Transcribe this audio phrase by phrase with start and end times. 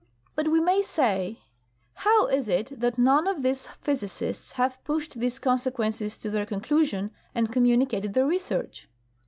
[0.33, 1.43] But we may say,
[1.93, 7.11] How is it that none of these physicists have pushed these consequences to their conclusion
[7.35, 8.89] and communicated the research?